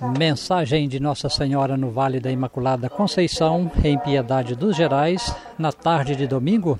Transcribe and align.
Mensagem 0.00 0.88
de 0.88 1.00
Nossa 1.00 1.28
Senhora 1.28 1.76
no 1.76 1.90
Vale 1.90 2.20
da 2.20 2.30
Imaculada 2.30 2.88
Conceição, 2.88 3.68
em 3.82 3.98
Piedade 3.98 4.54
dos 4.54 4.76
Gerais, 4.76 5.34
na 5.58 5.72
tarde 5.72 6.14
de 6.14 6.24
domingo, 6.24 6.78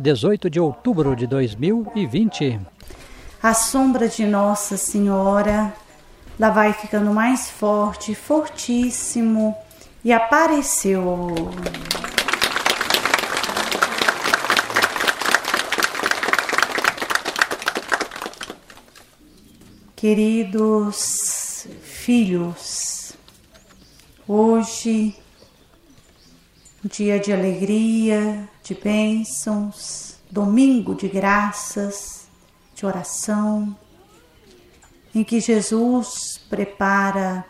18 0.00 0.48
de 0.48 0.58
outubro 0.58 1.14
de 1.14 1.26
2020. 1.26 2.58
A 3.42 3.52
sombra 3.52 4.08
de 4.08 4.24
Nossa 4.24 4.78
Senhora 4.78 5.70
lá 6.40 6.48
vai 6.48 6.72
ficando 6.72 7.12
mais 7.12 7.50
forte, 7.50 8.14
fortíssimo, 8.14 9.54
e 10.02 10.10
apareceu. 10.10 11.50
Queridos 19.94 21.35
filhos, 22.06 23.14
hoje, 24.28 25.12
dia 26.84 27.18
de 27.18 27.32
alegria, 27.32 28.48
de 28.62 28.76
bênçãos, 28.76 30.16
domingo 30.30 30.94
de 30.94 31.08
graças, 31.08 32.28
de 32.76 32.86
oração, 32.86 33.76
em 35.12 35.24
que 35.24 35.40
Jesus 35.40 36.40
prepara 36.48 37.44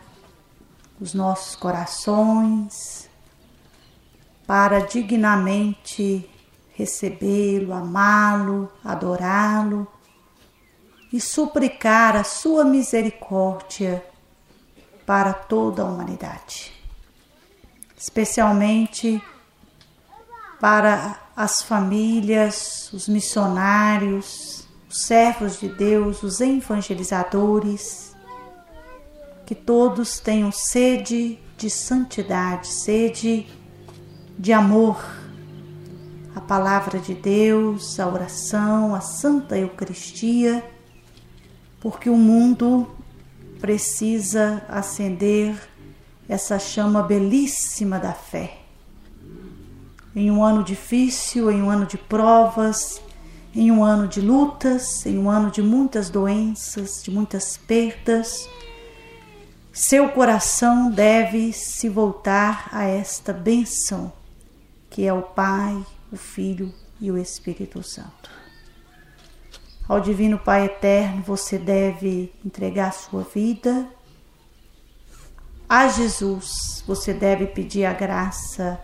os 0.99 1.13
nossos 1.13 1.55
corações 1.55 3.07
para 4.47 4.79
dignamente 4.79 6.27
recebê-lo, 6.73 7.73
amá-lo, 7.73 8.71
adorá-lo 8.83 9.87
e 11.13 11.21
suplicar 11.21 12.15
a 12.15 12.23
sua 12.23 12.65
misericórdia 12.65 14.03
para 15.07 15.31
toda 15.31 15.83
a 15.83 15.85
humanidade, 15.85 16.73
especialmente 17.97 19.23
para 20.59 21.17
as 21.33 21.61
famílias, 21.61 22.91
os 22.91 23.07
missionários, 23.07 24.67
os 24.89 25.03
servos 25.03 25.59
de 25.59 25.69
Deus, 25.69 26.21
os 26.23 26.41
evangelizadores, 26.41 28.13
que 29.45 29.55
todos 29.55 30.19
tenham 30.19 30.51
sede 30.51 31.39
de 31.57 31.69
santidade, 31.69 32.67
sede 32.67 33.47
de 34.37 34.51
amor, 34.51 35.01
a 36.35 36.41
palavra 36.41 36.99
de 36.99 37.13
Deus, 37.13 37.97
a 37.97 38.07
oração, 38.07 38.93
a 38.93 38.99
Santa 38.99 39.57
Eucaristia 39.57 40.63
porque 41.79 42.09
o 42.09 42.17
mundo 42.17 42.87
precisa 43.59 44.63
acender 44.67 45.55
essa 46.27 46.59
chama 46.59 47.03
belíssima 47.03 47.99
da 47.99 48.13
fé. 48.13 48.59
Em 50.15 50.31
um 50.31 50.43
ano 50.43 50.63
difícil, 50.63 51.51
em 51.51 51.61
um 51.61 51.69
ano 51.69 51.85
de 51.85 51.97
provas, 51.97 53.01
em 53.53 53.71
um 53.71 53.83
ano 53.83 54.07
de 54.07 54.21
lutas, 54.21 55.05
em 55.05 55.17
um 55.17 55.29
ano 55.29 55.51
de 55.51 55.61
muitas 55.61 56.09
doenças, 56.09 57.01
de 57.03 57.11
muitas 57.11 57.57
perdas, 57.57 58.47
seu 59.71 60.09
coração 60.09 60.89
deve 60.89 61.53
se 61.53 61.87
voltar 61.87 62.67
a 62.71 62.85
esta 62.85 63.31
bênção 63.31 64.11
que 64.89 65.05
é 65.05 65.13
o 65.13 65.21
Pai, 65.21 65.85
o 66.11 66.17
Filho 66.17 66.73
e 66.99 67.11
o 67.11 67.17
Espírito 67.17 67.83
Santo. 67.83 68.36
Ao 69.87 70.01
Divino 70.01 70.37
Pai 70.37 70.65
Eterno, 70.65 71.23
você 71.23 71.57
deve 71.57 72.33
entregar 72.45 72.91
sua 72.91 73.23
vida. 73.23 73.87
A 75.69 75.87
Jesus, 75.87 76.83
você 76.85 77.13
deve 77.13 77.47
pedir 77.47 77.85
a 77.85 77.93
graça 77.93 78.77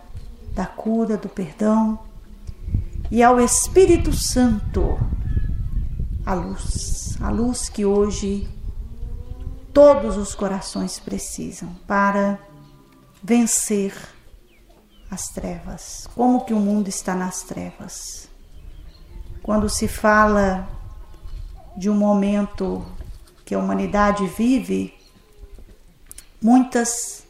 da 0.54 0.64
cura, 0.64 1.18
do 1.18 1.28
perdão. 1.28 1.98
E 3.10 3.22
ao 3.22 3.38
Espírito 3.38 4.14
Santo, 4.14 4.98
a 6.24 6.32
luz, 6.32 7.18
a 7.20 7.28
luz 7.28 7.68
que 7.68 7.84
hoje 7.84 8.48
todos 9.74 10.16
os 10.16 10.34
corações 10.34 10.98
precisam 10.98 11.68
para 11.86 12.38
vencer 13.22 13.94
as 15.10 15.28
trevas. 15.28 16.08
Como 16.14 16.46
que 16.46 16.54
o 16.54 16.60
mundo 16.60 16.88
está 16.88 17.14
nas 17.14 17.42
trevas? 17.42 18.26
Quando 19.42 19.68
se 19.68 19.86
fala 19.86 20.66
de 21.76 21.90
um 21.90 21.94
momento 21.94 22.84
que 23.44 23.54
a 23.54 23.58
humanidade 23.58 24.26
vive, 24.26 24.94
muitas 26.40 27.26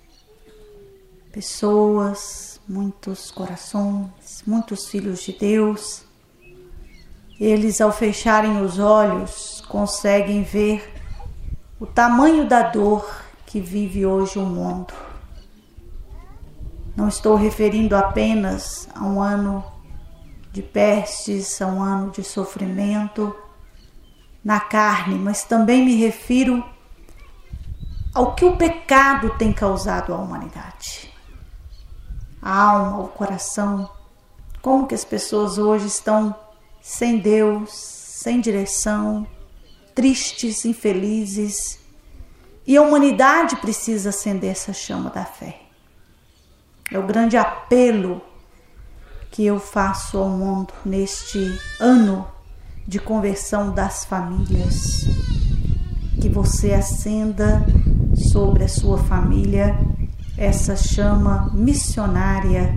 pessoas, 1.32 2.60
muitos 2.69 3.31
corações, 3.31 4.43
muitos 4.47 4.88
filhos 4.88 5.22
de 5.22 5.32
Deus, 5.32 6.05
eles 7.41 7.81
ao 7.81 7.91
fecharem 7.91 8.62
os 8.62 8.78
olhos 8.78 9.60
conseguem 9.69 10.43
ver 10.43 10.93
o 11.81 11.87
tamanho 11.87 12.47
da 12.49 12.62
dor 12.62 13.25
que 13.47 13.61
vive 13.61 14.06
hoje 14.06 14.38
o 14.38 14.47
mundo. 14.47 14.94
Não 16.97 17.09
estou 17.09 17.34
referindo 17.34 17.97
apenas 17.97 18.88
a 18.94 19.05
um 19.05 19.21
ano 19.21 19.65
de 20.53 20.62
pestes, 20.62 21.61
a 21.61 21.66
um 21.66 21.82
ano 21.82 22.12
de 22.12 22.22
sofrimento, 22.22 23.34
na 24.44 24.60
carne, 24.60 25.19
mas 25.19 25.44
também 25.44 25.84
me 25.84 25.97
refiro 25.97 26.62
ao 28.15 28.34
que 28.34 28.44
o 28.44 28.56
pecado 28.56 29.31
tem 29.38 29.53
causado 29.53 30.12
à 30.12 30.16
humanidade. 30.16 31.12
A 32.43 32.62
alma, 32.62 33.00
o 33.00 33.09
coração, 33.09 33.88
como 34.60 34.87
que 34.87 34.94
as 34.94 35.05
pessoas 35.05 35.56
hoje 35.56 35.87
estão 35.87 36.34
sem 36.81 37.19
Deus, 37.19 37.72
sem 37.72 38.41
direção, 38.41 39.27
tristes, 39.94 40.65
infelizes. 40.65 41.81
E 42.66 42.76
a 42.76 42.82
humanidade 42.82 43.56
precisa 43.56 44.11
acender 44.11 44.50
essa 44.50 44.72
chama 44.72 45.11
da 45.11 45.25
fé. 45.25 45.61
É 46.93 46.99
o 46.99 47.06
grande 47.06 47.37
apelo 47.37 48.21
que 49.31 49.44
eu 49.44 49.59
faço 49.59 50.19
ao 50.19 50.28
mundo 50.28 50.72
neste 50.84 51.59
ano 51.81 52.34
de 52.87 52.99
conversão 52.99 53.72
das 53.72 54.05
famílias. 54.05 55.06
Que 56.21 56.28
você 56.28 56.72
acenda 56.72 57.65
sobre 58.15 58.65
a 58.65 58.69
sua 58.69 58.99
família 58.99 59.78
essa 60.37 60.77
chama 60.77 61.50
missionária 61.55 62.77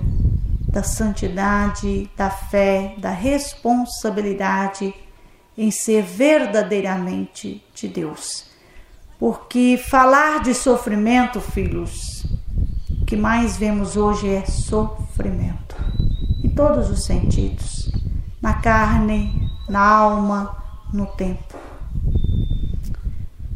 da 0.67 0.84
santidade, 0.84 2.09
da 2.16 2.29
fé, 2.29 2.96
da 3.00 3.09
responsabilidade 3.09 4.94
em 5.57 5.72
ser 5.72 6.03
verdadeiramente 6.03 7.63
de 7.73 7.88
Deus. 7.88 8.46
Porque 9.19 9.81
falar 9.90 10.44
de 10.44 10.53
sofrimento, 10.53 11.41
filhos, 11.41 12.25
o 13.01 13.06
que 13.06 13.16
mais 13.16 13.57
vemos 13.57 13.97
hoje 13.97 14.29
é 14.29 14.46
sofrimento, 14.46 15.75
em 16.44 16.50
todos 16.50 16.91
os 16.91 17.06
sentidos, 17.06 17.91
na 18.40 18.53
carne, 18.53 19.47
na 19.67 19.85
alma, 19.85 20.63
no 20.94 21.05
tempo. 21.05 21.55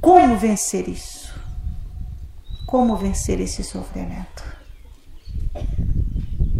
Como 0.02 0.38
vencer 0.38 0.88
isso? 0.90 1.34
Como 2.66 2.96
vencer 2.96 3.40
esse 3.40 3.64
sofrimento? 3.64 4.44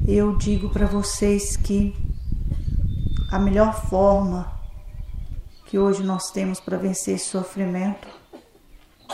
Eu 0.08 0.38
digo 0.38 0.70
para 0.70 0.86
vocês 0.86 1.56
que 1.56 1.96
a 3.32 3.40
melhor 3.40 3.74
forma 3.74 4.52
que 5.66 5.80
hoje 5.80 6.04
nós 6.04 6.32
temos 6.32 6.60
para 6.60 6.78
vencer 6.78 7.16
esse 7.16 7.30
sofrimento 7.30 8.08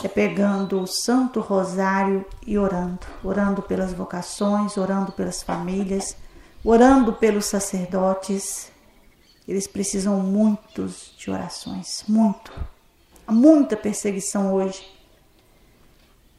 é 0.03 0.07
pegando 0.07 0.81
o 0.81 0.87
Santo 0.87 1.39
Rosário 1.39 2.25
e 2.45 2.57
orando, 2.57 2.99
orando 3.23 3.61
pelas 3.61 3.93
vocações, 3.93 4.78
orando 4.78 5.11
pelas 5.11 5.41
famílias, 5.41 6.16
orando 6.63 7.13
pelos 7.13 7.45
sacerdotes, 7.45 8.72
eles 9.47 9.66
precisam 9.66 10.20
muitos 10.20 11.14
de 11.17 11.32
orações, 11.32 12.03
muito. 12.08 12.52
Há 13.26 13.32
muita 13.32 13.78
perseguição 13.78 14.53
hoje 14.53 14.85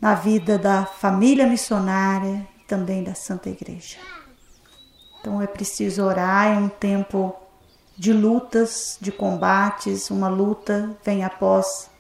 na 0.01 0.15
vida 0.15 0.59
da 0.59 0.85
família 0.85 1.47
missionária 1.47 2.47
e 2.61 2.65
também 2.65 3.03
da 3.03 3.15
Santa 3.15 3.49
Igreja. 3.49 3.97
Então 5.21 5.41
é 5.41 5.47
preciso 5.47 6.05
orar, 6.05 6.49
é 6.49 6.59
um 6.59 6.69
tempo 6.69 7.35
de 7.97 8.13
lutas, 8.13 8.97
de 9.01 9.11
combates, 9.11 10.11
uma 10.11 10.29
luta 10.29 10.97
vem 11.05 11.25
após 11.25 11.91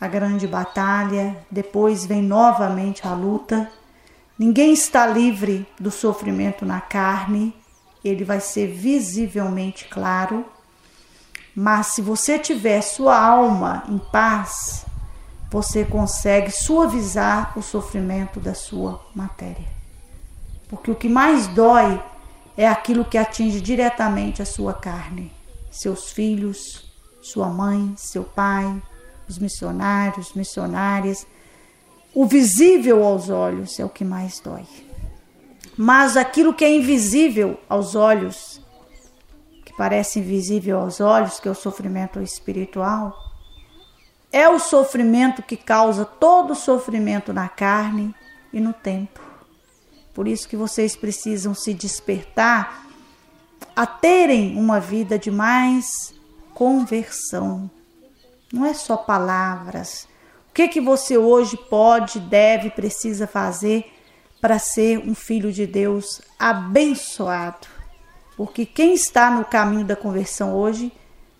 a 0.00 0.08
grande 0.08 0.46
batalha, 0.46 1.36
depois 1.50 2.06
vem 2.06 2.22
novamente 2.22 3.06
a 3.06 3.12
luta. 3.12 3.70
Ninguém 4.38 4.72
está 4.72 5.06
livre 5.06 5.66
do 5.78 5.90
sofrimento 5.90 6.64
na 6.64 6.80
carne, 6.80 7.54
ele 8.08 8.24
vai 8.24 8.40
ser 8.40 8.66
visivelmente 8.68 9.86
claro. 9.86 10.44
Mas 11.54 11.88
se 11.88 12.02
você 12.02 12.38
tiver 12.38 12.80
sua 12.82 13.18
alma 13.18 13.84
em 13.88 13.98
paz, 13.98 14.84
você 15.50 15.84
consegue 15.84 16.50
suavizar 16.50 17.58
o 17.58 17.62
sofrimento 17.62 18.40
da 18.40 18.54
sua 18.54 19.00
matéria. 19.14 19.66
Porque 20.68 20.90
o 20.90 20.94
que 20.94 21.08
mais 21.08 21.46
dói 21.46 22.02
é 22.56 22.66
aquilo 22.66 23.04
que 23.04 23.18
atinge 23.18 23.60
diretamente 23.60 24.42
a 24.42 24.46
sua 24.46 24.74
carne, 24.74 25.32
seus 25.70 26.10
filhos, 26.10 26.90
sua 27.22 27.48
mãe, 27.48 27.94
seu 27.96 28.24
pai, 28.24 28.82
os 29.28 29.38
missionários, 29.38 30.32
missionárias. 30.34 31.26
O 32.14 32.26
visível 32.26 33.04
aos 33.04 33.28
olhos 33.28 33.78
é 33.78 33.84
o 33.84 33.88
que 33.88 34.04
mais 34.04 34.40
dói. 34.40 34.64
Mas 35.76 36.16
aquilo 36.16 36.54
que 36.54 36.64
é 36.64 36.74
invisível 36.74 37.60
aos 37.68 37.94
olhos, 37.94 38.60
que 39.64 39.72
parece 39.76 40.20
invisível 40.20 40.80
aos 40.80 41.00
olhos, 41.00 41.38
que 41.38 41.48
é 41.48 41.50
o 41.50 41.54
sofrimento 41.54 42.20
espiritual, 42.20 43.14
é 44.32 44.48
o 44.48 44.58
sofrimento 44.58 45.42
que 45.42 45.56
causa 45.56 46.04
todo 46.04 46.54
sofrimento 46.54 47.32
na 47.32 47.48
carne 47.48 48.14
e 48.52 48.60
no 48.60 48.72
tempo. 48.72 49.20
Por 50.14 50.26
isso 50.26 50.48
que 50.48 50.56
vocês 50.56 50.96
precisam 50.96 51.54
se 51.54 51.74
despertar 51.74 52.86
a 53.74 53.86
terem 53.86 54.56
uma 54.58 54.80
vida 54.80 55.18
de 55.18 55.30
mais 55.30 56.14
conversão. 56.54 57.70
Não 58.50 58.64
é 58.64 58.72
só 58.72 58.96
palavras. 58.96 60.08
O 60.48 60.52
que 60.54 60.68
que 60.68 60.80
você 60.80 61.18
hoje 61.18 61.58
pode, 61.68 62.18
deve, 62.18 62.70
precisa 62.70 63.26
fazer 63.26 63.92
para 64.40 64.58
ser 64.58 64.98
um 64.98 65.14
filho 65.14 65.52
de 65.52 65.66
Deus 65.66 66.20
abençoado? 66.38 67.66
Porque 68.36 68.66
quem 68.66 68.94
está 68.94 69.30
no 69.30 69.44
caminho 69.44 69.84
da 69.84 69.96
conversão 69.96 70.54
hoje 70.54 70.92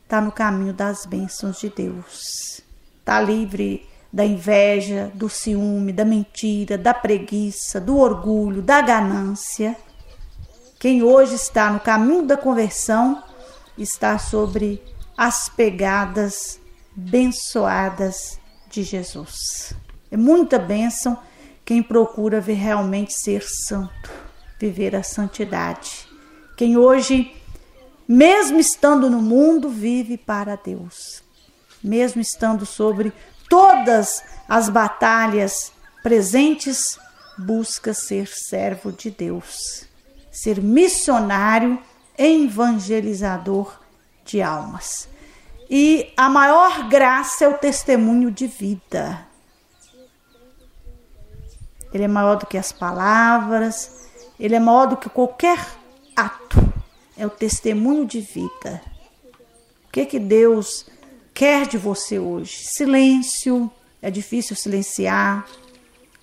está 0.03 0.21
no 0.21 0.33
caminho 0.33 0.73
das 0.73 1.05
bênçãos 1.05 1.61
de 1.61 1.69
Deus. 1.69 2.63
Está 2.99 3.21
livre 3.21 3.87
da 4.13 4.25
inveja, 4.25 5.11
do 5.15 5.29
ciúme, 5.29 5.93
da 5.93 6.05
mentira, 6.05 6.79
da 6.79 6.95
preguiça, 6.95 7.81
do 7.81 7.99
orgulho, 7.99 8.63
da 8.63 8.81
ganância. 8.81 9.77
Quem 10.79 11.03
hoje 11.03 11.35
está 11.35 11.71
no 11.71 11.81
caminho 11.81 12.23
da 12.23 12.37
conversão 12.37 13.23
está 13.77 14.19
sobre 14.19 14.83
as 15.17 15.49
pegadas 15.49 16.59
bençoadas 16.95 18.41
de 18.71 18.83
Jesus. 18.83 19.75
É 20.11 20.17
muita 20.17 20.59
bênção 20.59 21.19
quem 21.67 21.83
procura 21.83 22.41
ver 22.41 22.55
realmente 22.55 23.13
ser 23.13 23.43
santo, 23.43 24.09
viver 24.57 24.95
a 24.95 25.03
santidade. 25.03 26.07
Quem 26.57 26.77
hoje, 26.77 27.35
mesmo 28.07 28.61
estando 28.61 29.11
no 29.11 29.21
mundo, 29.21 29.69
vive 29.69 30.17
para 30.17 30.55
Deus. 30.57 31.25
Mesmo 31.83 32.23
estando 32.23 32.65
sobre 32.65 33.13
todas 33.51 34.23
as 34.49 34.69
batalhas 34.69 35.73
presentes, 36.05 37.01
busca 37.37 37.93
ser 37.93 38.29
servo 38.29 38.93
de 38.93 39.11
Deus, 39.11 39.87
ser 40.31 40.63
missionário, 40.63 41.83
evangelizador 42.17 43.81
de 44.25 44.41
almas. 44.41 45.09
E 45.69 46.13
a 46.17 46.29
maior 46.29 46.89
graça 46.89 47.45
é 47.45 47.49
o 47.49 47.59
testemunho 47.59 48.31
de 48.31 48.47
vida. 48.47 49.27
Ele 51.97 52.05
é 52.05 52.09
maior 52.09 52.37
do 52.37 52.45
que 52.45 52.59
as 52.59 52.73
palavras, 52.73 54.11
ele 54.39 54.55
é 54.55 54.61
maior 54.61 54.85
do 54.85 54.99
que 54.99 55.09
qualquer 55.09 55.59
ato. 56.15 56.63
É 57.17 57.27
o 57.27 57.31
testemunho 57.31 58.05
de 58.05 58.21
vida. 58.21 58.83
O 59.87 59.93
que 59.93 60.05
que 60.05 60.19
Deus 60.19 60.85
quer 61.33 61.67
de 61.67 61.79
você 61.79 62.19
hoje? 62.19 62.65
Silêncio, 62.65 63.71
é 64.03 64.11
difícil 64.11 64.55
silenciar. 64.55 65.47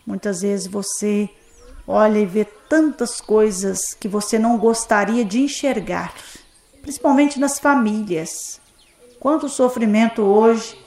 Muitas 0.05 0.43
vezes 0.43 0.67
você 0.67 1.27
olha 1.87 2.19
e 2.19 2.25
vê 2.27 2.45
tantas 2.45 3.19
coisas 3.19 3.95
que 3.95 4.07
você 4.07 4.37
não 4.37 4.59
gostaria 4.59 5.25
de 5.25 5.41
enxergar, 5.41 6.13
principalmente 6.83 7.39
nas 7.39 7.57
famílias. 7.57 8.61
Quanto 9.19 9.49
sofrimento 9.49 10.21
hoje 10.21 10.77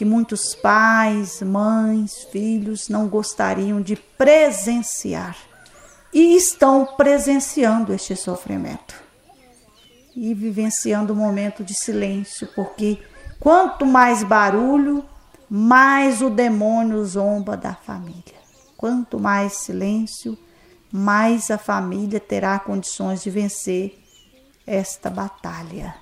que 0.00 0.04
muitos 0.06 0.54
pais, 0.54 1.42
mães, 1.42 2.24
filhos 2.32 2.88
não 2.88 3.06
gostariam 3.06 3.82
de 3.82 3.96
presenciar 3.96 5.36
e 6.10 6.34
estão 6.34 6.86
presenciando 6.96 7.92
este 7.92 8.16
sofrimento 8.16 8.94
e 10.16 10.32
vivenciando 10.32 11.12
um 11.12 11.16
momento 11.16 11.62
de 11.62 11.74
silêncio, 11.74 12.48
porque 12.54 12.98
Quanto 13.40 13.86
mais 13.86 14.22
barulho, 14.22 15.02
mais 15.48 16.20
o 16.20 16.28
demônio 16.28 17.02
zomba 17.06 17.56
da 17.56 17.74
família. 17.74 18.38
Quanto 18.76 19.18
mais 19.18 19.54
silêncio, 19.54 20.36
mais 20.92 21.50
a 21.50 21.56
família 21.56 22.20
terá 22.20 22.58
condições 22.58 23.22
de 23.22 23.30
vencer 23.30 23.98
esta 24.66 25.08
batalha. 25.08 25.94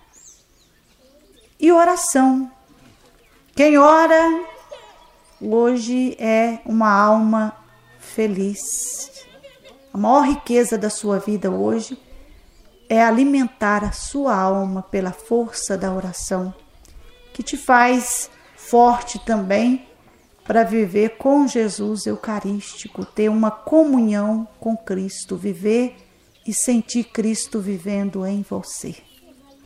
E 1.61 1.71
oração. 1.71 2.51
Quem 3.59 3.77
ora 3.77 4.45
hoje 5.41 6.15
é 6.17 6.61
uma 6.65 6.93
alma 6.93 7.53
feliz. 7.99 9.27
A 9.93 9.99
maior 9.99 10.29
riqueza 10.29 10.79
da 10.79 10.89
sua 10.89 11.19
vida 11.19 11.51
hoje 11.51 11.99
é 12.89 13.03
alimentar 13.03 13.83
a 13.83 13.91
sua 13.91 14.37
alma 14.37 14.81
pela 14.81 15.11
força 15.11 15.77
da 15.77 15.93
oração 15.93 16.55
que 17.33 17.43
te 17.43 17.57
faz 17.57 18.31
forte 18.55 19.19
também 19.19 19.89
para 20.45 20.63
viver 20.63 21.17
com 21.17 21.49
Jesus 21.49 22.07
Eucarístico, 22.07 23.05
ter 23.05 23.29
uma 23.29 23.51
comunhão 23.51 24.47
com 24.61 24.77
Cristo, 24.77 25.37
viver 25.37 25.97
e 26.47 26.55
sentir 26.55 27.07
Cristo 27.07 27.59
vivendo 27.59 28.25
em 28.25 28.41
você. 28.41 28.95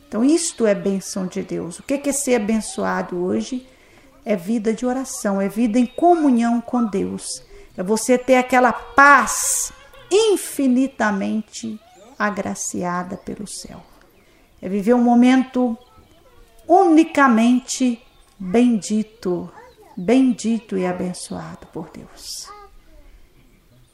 Então, 0.07 0.25
isto 0.25 0.65
é 0.65 0.73
bênção 0.73 1.27
de 1.27 1.43
Deus. 1.43 1.77
O 1.77 1.83
que 1.83 2.09
é 2.09 2.11
ser 2.11 2.37
abençoado 2.37 3.23
hoje? 3.23 3.67
É 4.25 4.35
vida 4.35 4.73
de 4.73 4.85
oração, 4.85 5.41
é 5.41 5.49
vida 5.49 5.77
em 5.77 5.85
comunhão 5.85 6.61
com 6.61 6.85
Deus. 6.85 7.43
É 7.75 7.83
você 7.83 8.17
ter 8.17 8.35
aquela 8.35 8.71
paz 8.71 9.71
infinitamente 10.11 11.79
agraciada 12.17 13.17
pelo 13.17 13.47
céu. 13.47 13.83
É 14.61 14.69
viver 14.69 14.93
um 14.93 15.03
momento 15.03 15.77
unicamente 16.67 18.01
bendito, 18.39 19.51
bendito 19.97 20.77
e 20.77 20.85
abençoado 20.85 21.67
por 21.67 21.89
Deus. 21.89 22.47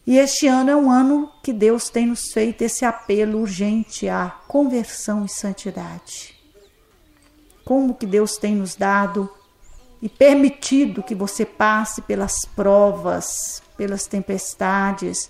E 0.06 0.18
este 0.18 0.48
ano 0.48 0.72
é 0.72 0.76
um 0.76 0.90
ano 0.90 1.32
que 1.44 1.54
Deus 1.54 1.90
tem 1.90 2.08
nos 2.08 2.32
feito 2.32 2.64
esse 2.64 2.84
apelo 2.84 3.40
urgente 3.40 4.10
à 4.10 4.30
conversão 4.48 5.24
e 5.24 5.30
santidade. 5.30 6.36
Como 7.64 7.94
que 7.94 8.08
Deus 8.08 8.38
tem 8.38 8.56
nos 8.56 8.76
dado 8.76 9.30
e 10.02 10.08
permitido 10.08 11.04
que 11.04 11.14
você 11.14 11.46
passe 11.46 12.02
pelas 12.02 12.46
provas, 12.46 13.62
pelas 13.78 14.08
tempestades. 14.08 15.30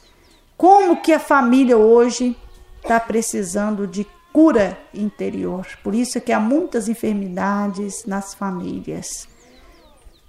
Como 0.55 1.01
que 1.01 1.11
a 1.11 1.19
família 1.19 1.77
hoje 1.77 2.37
está 2.81 2.99
precisando 2.99 3.87
de 3.87 4.05
cura 4.31 4.79
interior. 4.93 5.67
Por 5.83 5.95
isso 5.95 6.17
é 6.17 6.21
que 6.21 6.31
há 6.31 6.39
muitas 6.39 6.87
enfermidades 6.87 8.05
nas 8.05 8.33
famílias. 8.33 9.27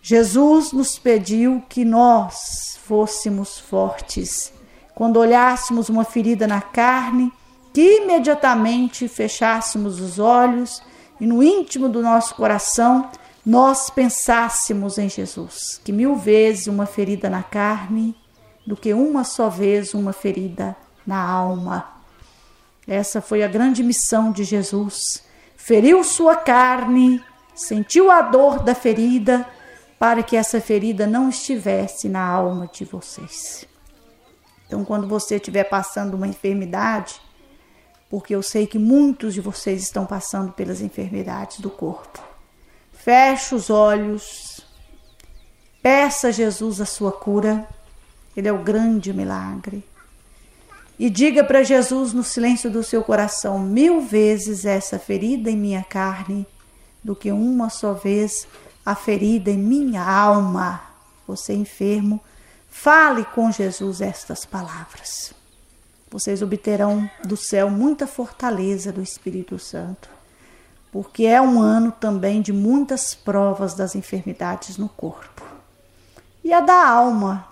Jesus 0.02 0.72
nos 0.72 0.98
pediu 0.98 1.62
que 1.68 1.84
nós 1.84 2.78
fôssemos 2.84 3.58
fortes. 3.58 4.52
Quando 4.94 5.18
olhássemos 5.18 5.88
uma 5.88 6.04
ferida 6.04 6.46
na 6.46 6.60
carne, 6.60 7.32
que 7.72 7.98
imediatamente 8.02 9.06
fechássemos 9.06 10.00
os 10.00 10.18
olhos 10.18 10.82
e 11.20 11.26
no 11.26 11.42
íntimo 11.42 11.88
do 11.88 12.02
nosso 12.02 12.34
coração 12.34 13.08
nós 13.44 13.88
pensássemos 13.88 14.98
em 14.98 15.08
Jesus, 15.08 15.80
que 15.82 15.92
mil 15.92 16.14
vezes 16.14 16.66
uma 16.66 16.86
ferida 16.86 17.30
na 17.30 17.42
carne 17.42 18.14
do 18.66 18.76
que 18.76 18.92
uma 18.92 19.24
só 19.24 19.48
vez 19.48 19.94
uma 19.94 20.12
ferida 20.12 20.76
na 21.06 21.18
alma. 21.18 21.88
Essa 22.86 23.20
foi 23.20 23.42
a 23.42 23.48
grande 23.48 23.82
missão 23.82 24.30
de 24.30 24.44
Jesus. 24.44 25.24
Feriu 25.56 26.04
sua 26.04 26.36
carne, 26.36 27.22
sentiu 27.54 28.10
a 28.10 28.20
dor 28.20 28.62
da 28.62 28.74
ferida, 28.74 29.46
para 29.98 30.22
que 30.22 30.36
essa 30.36 30.60
ferida 30.60 31.06
não 31.06 31.28
estivesse 31.28 32.08
na 32.08 32.26
alma 32.26 32.66
de 32.72 32.84
vocês. 32.84 33.66
Então, 34.66 34.84
quando 34.84 35.06
você 35.06 35.36
estiver 35.36 35.64
passando 35.64 36.14
uma 36.14 36.26
enfermidade, 36.26 37.20
porque 38.08 38.34
eu 38.34 38.42
sei 38.42 38.66
que 38.66 38.78
muitos 38.78 39.34
de 39.34 39.40
vocês 39.40 39.82
estão 39.82 40.06
passando 40.06 40.52
pelas 40.52 40.80
enfermidades 40.80 41.60
do 41.60 41.68
corpo, 41.68 42.29
feche 43.02 43.54
os 43.54 43.70
olhos, 43.70 44.64
peça 45.82 46.28
a 46.28 46.30
Jesus 46.30 46.80
a 46.80 46.86
sua 46.86 47.12
cura, 47.12 47.66
Ele 48.36 48.48
é 48.48 48.52
o 48.52 48.62
grande 48.62 49.12
milagre 49.12 49.84
e 51.00 51.08
diga 51.08 51.42
para 51.42 51.62
Jesus 51.62 52.12
no 52.12 52.22
silêncio 52.22 52.70
do 52.70 52.84
seu 52.84 53.02
coração 53.02 53.58
mil 53.58 54.02
vezes 54.02 54.66
essa 54.66 54.98
ferida 54.98 55.50
em 55.50 55.56
minha 55.56 55.82
carne 55.82 56.46
do 57.02 57.16
que 57.16 57.32
uma 57.32 57.70
só 57.70 57.94
vez 57.94 58.46
a 58.84 58.94
ferida 58.94 59.50
em 59.50 59.56
minha 59.56 60.04
alma. 60.04 60.82
você 61.26 61.54
enfermo, 61.54 62.20
fale 62.68 63.24
com 63.24 63.50
Jesus 63.50 64.02
estas 64.02 64.44
palavras. 64.44 65.32
Vocês 66.10 66.42
obterão 66.42 67.08
do 67.24 67.36
céu 67.36 67.70
muita 67.70 68.06
fortaleza 68.06 68.92
do 68.92 69.00
Espírito 69.00 69.58
Santo, 69.58 70.10
porque 70.92 71.24
é 71.24 71.40
um 71.40 71.60
ano 71.60 71.92
também 71.92 72.42
de 72.42 72.52
muitas 72.52 73.14
provas 73.14 73.74
das 73.74 73.94
enfermidades 73.94 74.76
no 74.76 74.88
corpo. 74.88 75.44
E 76.42 76.52
a 76.52 76.60
da 76.60 76.88
alma, 76.88 77.46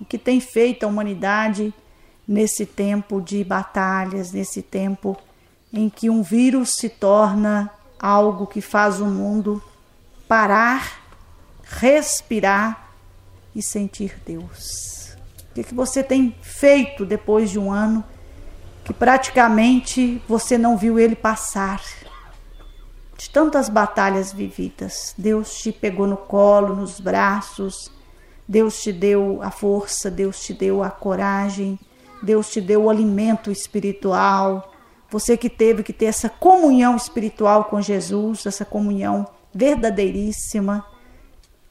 o 0.00 0.04
que 0.04 0.18
tem 0.18 0.40
feito 0.40 0.84
a 0.84 0.88
humanidade 0.88 1.74
nesse 2.26 2.64
tempo 2.64 3.20
de 3.20 3.42
batalhas, 3.42 4.32
nesse 4.32 4.62
tempo 4.62 5.16
em 5.72 5.88
que 5.88 6.08
um 6.08 6.22
vírus 6.22 6.74
se 6.76 6.88
torna 6.88 7.70
algo 7.98 8.46
que 8.46 8.60
faz 8.60 9.00
o 9.00 9.06
mundo 9.06 9.62
parar, 10.28 11.00
respirar 11.62 12.92
e 13.54 13.62
sentir 13.62 14.16
Deus. 14.24 15.16
O 15.50 15.54
que, 15.54 15.64
que 15.64 15.74
você 15.74 16.02
tem 16.02 16.34
feito 16.40 17.04
depois 17.04 17.50
de 17.50 17.58
um 17.58 17.72
ano 17.72 18.04
que 18.84 18.94
praticamente 18.94 20.22
você 20.28 20.56
não 20.56 20.76
viu 20.76 20.98
ele 20.98 21.16
passar? 21.16 21.80
De 23.20 23.28
tantas 23.28 23.68
batalhas 23.68 24.32
vividas, 24.32 25.14
Deus 25.18 25.60
te 25.60 25.70
pegou 25.70 26.06
no 26.06 26.16
colo, 26.16 26.74
nos 26.74 26.98
braços, 26.98 27.92
Deus 28.48 28.82
te 28.82 28.94
deu 28.94 29.42
a 29.42 29.50
força, 29.50 30.10
Deus 30.10 30.42
te 30.42 30.54
deu 30.54 30.82
a 30.82 30.88
coragem, 30.88 31.78
Deus 32.22 32.50
te 32.50 32.62
deu 32.62 32.84
o 32.84 32.88
alimento 32.88 33.50
espiritual, 33.50 34.72
você 35.10 35.36
que 35.36 35.50
teve 35.50 35.82
que 35.82 35.92
ter 35.92 36.06
essa 36.06 36.30
comunhão 36.30 36.96
espiritual 36.96 37.64
com 37.64 37.78
Jesus, 37.82 38.46
essa 38.46 38.64
comunhão 38.64 39.28
verdadeiríssima. 39.52 40.82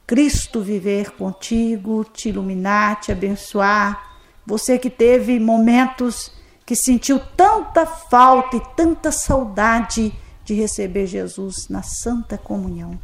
Cristo 0.06 0.62
viver 0.62 1.10
contigo, 1.16 2.04
te 2.04 2.28
iluminar, 2.28 3.00
te 3.00 3.10
abençoar. 3.10 4.20
Você 4.46 4.78
que 4.78 4.88
teve 4.88 5.40
momentos 5.40 6.30
que 6.64 6.76
sentiu 6.76 7.18
tanta 7.36 7.84
falta 7.84 8.56
e 8.56 8.62
tanta 8.76 9.10
saudade 9.10 10.14
de 10.50 10.54
receber 10.54 11.06
Jesus 11.06 11.68
na 11.68 11.80
santa 11.80 12.36
comunhão. 12.36 12.98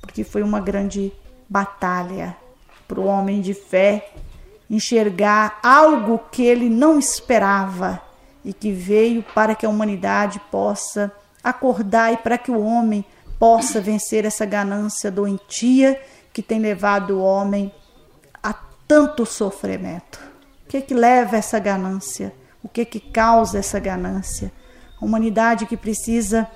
Porque 0.00 0.22
foi 0.22 0.44
uma 0.44 0.60
grande 0.60 1.12
batalha 1.48 2.36
para 2.86 3.00
o 3.00 3.04
homem 3.04 3.40
de 3.40 3.52
fé 3.52 4.08
enxergar 4.70 5.58
algo 5.60 6.20
que 6.30 6.44
ele 6.44 6.70
não 6.70 7.00
esperava 7.00 8.00
e 8.44 8.52
que 8.52 8.70
veio 8.70 9.24
para 9.34 9.56
que 9.56 9.66
a 9.66 9.68
humanidade 9.68 10.40
possa 10.52 11.10
acordar 11.42 12.12
e 12.12 12.16
para 12.16 12.38
que 12.38 12.52
o 12.52 12.62
homem 12.62 13.04
possa 13.40 13.80
vencer 13.80 14.24
essa 14.24 14.46
ganância 14.46 15.10
doentia 15.10 16.00
que 16.32 16.42
tem 16.42 16.60
levado 16.60 17.18
o 17.18 17.22
homem 17.24 17.74
a 18.40 18.54
tanto 18.86 19.26
sofrimento. 19.26 20.20
O 20.64 20.68
que 20.68 20.76
é 20.76 20.80
que 20.80 20.94
leva 20.94 21.36
essa 21.36 21.58
ganância? 21.58 22.32
O 22.62 22.68
que 22.68 22.82
é 22.82 22.84
que 22.84 23.00
causa 23.00 23.58
essa 23.58 23.80
ganância? 23.80 24.52
A 25.02 25.04
humanidade 25.04 25.66
que 25.66 25.76
precisa 25.76 26.48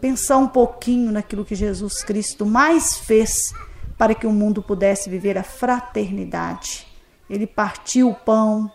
pensar 0.00 0.36
um 0.36 0.46
pouquinho 0.46 1.10
naquilo 1.10 1.44
que 1.44 1.56
Jesus 1.56 2.04
Cristo 2.04 2.46
mais 2.46 2.96
fez 2.96 3.52
para 3.98 4.14
que 4.14 4.24
o 4.24 4.32
mundo 4.32 4.62
pudesse 4.62 5.10
viver 5.10 5.36
a 5.36 5.42
fraternidade. 5.42 6.86
Ele 7.28 7.44
partiu 7.44 8.10
o 8.10 8.14
pão, 8.14 8.70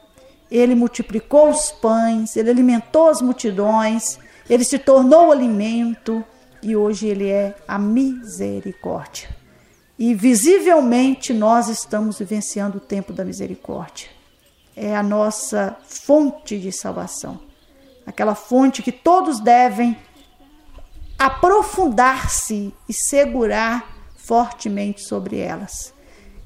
ele 0.51 0.75
multiplicou 0.75 1.49
os 1.49 1.71
pães, 1.71 2.35
ele 2.35 2.49
alimentou 2.49 3.07
as 3.07 3.21
multidões, 3.21 4.19
ele 4.49 4.65
se 4.65 4.77
tornou 4.77 5.31
alimento 5.31 6.21
e 6.61 6.75
hoje 6.75 7.07
ele 7.07 7.29
é 7.29 7.55
a 7.65 7.79
misericórdia. 7.79 9.29
E 9.97 10.13
visivelmente 10.13 11.31
nós 11.31 11.69
estamos 11.69 12.19
vivenciando 12.19 12.77
o 12.77 12.81
tempo 12.81 13.13
da 13.13 13.23
misericórdia. 13.23 14.09
É 14.75 14.93
a 14.93 15.01
nossa 15.01 15.77
fonte 15.87 16.59
de 16.59 16.73
salvação. 16.73 17.52
Aquela 18.05 18.35
fonte 18.35 18.81
que 18.81 18.91
todos 18.91 19.39
devem 19.39 19.97
aprofundar-se 21.17 22.73
e 22.87 22.93
segurar 22.93 24.11
fortemente 24.17 25.01
sobre 25.01 25.37
elas. 25.37 25.93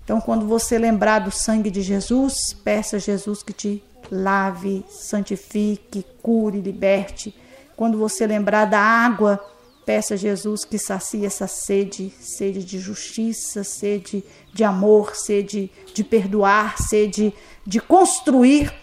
Então, 0.04 0.22
quando 0.22 0.48
você 0.48 0.78
lembrar 0.78 1.20
do 1.20 1.32
sangue 1.32 1.70
de 1.70 1.82
Jesus, 1.82 2.54
peça 2.64 2.96
a 2.96 3.00
Jesus 3.00 3.44
que 3.44 3.54
te 3.54 3.84
lave, 4.10 4.86
santifique, 4.90 6.06
cure, 6.22 6.62
liberte. 6.62 7.36
Quando 7.76 7.98
você 7.98 8.26
lembrar 8.26 8.66
da 8.66 8.80
água, 8.80 9.44
peça 9.86 10.14
a 10.14 10.18
Jesus 10.18 10.64
que 10.64 10.78
sacie 10.78 11.26
essa 11.26 11.48
sede, 11.48 12.14
sede 12.20 12.64
de 12.64 12.80
justiça, 12.80 13.64
sede 13.64 14.24
de 14.54 14.64
amor, 14.64 15.16
sede 15.16 15.72
de 15.94 16.04
perdoar, 16.04 16.78
sede 16.78 17.34
de 17.66 17.80
construir 17.80 18.74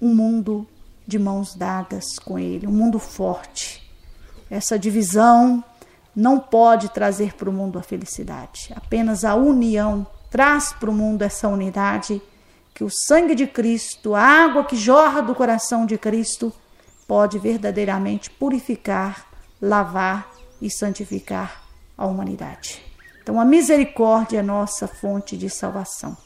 um 0.00 0.14
mundo 0.14 0.66
de 1.06 1.18
mãos 1.18 1.54
dadas 1.54 2.18
com 2.18 2.38
Ele, 2.38 2.66
um 2.66 2.72
mundo 2.72 2.98
forte. 2.98 3.82
Essa 4.50 4.78
divisão 4.78 5.62
não 6.14 6.38
pode 6.38 6.88
trazer 6.90 7.34
para 7.34 7.50
o 7.50 7.52
mundo 7.52 7.78
a 7.78 7.82
felicidade, 7.82 8.72
apenas 8.74 9.24
a 9.24 9.34
união 9.34 10.06
traz 10.30 10.72
para 10.72 10.90
o 10.90 10.94
mundo 10.94 11.22
essa 11.22 11.48
unidade 11.48 12.20
que 12.74 12.82
o 12.82 12.90
sangue 12.90 13.36
de 13.36 13.46
Cristo, 13.46 14.14
a 14.14 14.20
água 14.20 14.64
que 14.64 14.74
jorra 14.74 15.22
do 15.22 15.34
coração 15.34 15.86
de 15.86 15.96
Cristo, 15.96 16.52
pode 17.06 17.38
verdadeiramente 17.38 18.30
purificar, 18.30 19.26
lavar 19.62 20.28
e 20.60 20.68
santificar 20.68 21.62
a 21.96 22.06
humanidade. 22.06 22.82
Então, 23.22 23.40
a 23.40 23.44
misericórdia 23.44 24.40
é 24.40 24.42
nossa 24.42 24.88
fonte 24.88 25.36
de 25.36 25.48
salvação. 25.48 26.16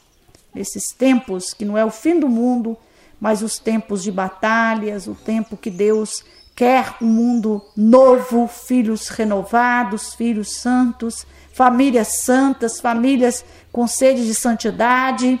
Nesses 0.53 0.91
tempos 0.91 1.53
que 1.53 1.63
não 1.63 1.77
é 1.77 1.85
o 1.85 1.91
fim 1.91 2.19
do 2.19 2.27
mundo, 2.27 2.75
mas 3.19 3.41
os 3.41 3.57
tempos 3.57 4.03
de 4.03 4.11
batalhas, 4.11 5.07
o 5.07 5.15
tempo 5.15 5.57
que 5.57 5.69
Deus 5.69 6.23
quer 6.55 6.95
um 7.01 7.07
mundo 7.07 7.61
novo, 7.75 8.47
filhos 8.47 9.07
renovados, 9.07 10.13
filhos 10.13 10.55
santos, 10.55 11.25
famílias 11.53 12.21
santas, 12.23 12.79
famílias 12.79 13.45
com 13.71 13.87
sede 13.87 14.25
de 14.25 14.35
santidade 14.35 15.39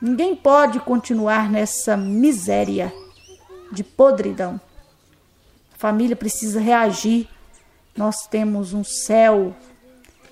Ninguém 0.00 0.36
pode 0.36 0.78
continuar 0.78 1.50
nessa 1.50 1.96
miséria 1.96 2.92
de 3.72 3.82
podridão. 3.82 4.60
A 5.74 5.78
família 5.78 6.14
precisa 6.14 6.60
reagir. 6.60 7.28
Nós 7.96 8.24
temos 8.28 8.72
um 8.72 8.84
céu 8.84 9.56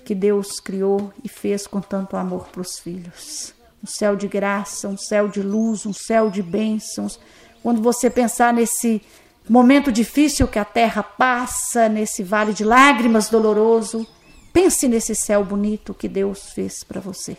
que 0.05 0.15
Deus 0.15 0.61
criou 0.61 1.11
e 1.21 1.27
fez 1.27 1.67
com 1.67 1.81
tanto 1.81 2.15
amor 2.15 2.47
para 2.47 2.61
os 2.61 2.79
filhos. 2.79 3.53
Um 3.87 3.89
céu 3.89 4.17
de 4.17 4.27
graça, 4.27 4.89
um 4.89 4.97
céu 4.97 5.29
de 5.29 5.41
luz, 5.41 5.85
um 5.85 5.93
céu 5.93 6.29
de 6.29 6.43
bênçãos. 6.43 7.17
Quando 7.63 7.81
você 7.81 8.09
pensar 8.09 8.53
nesse 8.53 9.01
momento 9.47 9.93
difícil 9.93 10.45
que 10.45 10.59
a 10.59 10.65
terra 10.65 11.01
passa, 11.01 11.87
nesse 11.87 12.21
vale 12.21 12.51
de 12.51 12.65
lágrimas 12.65 13.29
doloroso, 13.29 14.05
pense 14.51 14.89
nesse 14.89 15.15
céu 15.15 15.41
bonito 15.41 15.93
que 15.93 16.09
Deus 16.09 16.51
fez 16.51 16.83
para 16.83 16.99
você. 16.99 17.37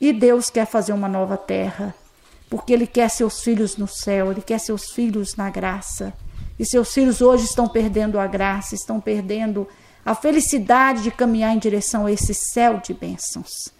E 0.00 0.12
Deus 0.12 0.50
quer 0.50 0.66
fazer 0.66 0.92
uma 0.92 1.08
nova 1.08 1.36
terra, 1.36 1.92
porque 2.48 2.72
Ele 2.72 2.86
quer 2.86 3.08
seus 3.08 3.42
filhos 3.42 3.76
no 3.76 3.88
céu, 3.88 4.30
Ele 4.30 4.42
quer 4.42 4.60
seus 4.60 4.92
filhos 4.92 5.34
na 5.34 5.50
graça. 5.50 6.14
E 6.56 6.64
seus 6.64 6.94
filhos 6.94 7.20
hoje 7.20 7.44
estão 7.44 7.66
perdendo 7.66 8.20
a 8.20 8.26
graça, 8.28 8.76
estão 8.76 9.00
perdendo 9.00 9.66
a 10.04 10.14
felicidade 10.14 11.02
de 11.02 11.10
caminhar 11.10 11.52
em 11.52 11.58
direção 11.58 12.06
a 12.06 12.12
esse 12.12 12.32
céu 12.32 12.78
de 12.78 12.94
bênçãos. 12.94 13.74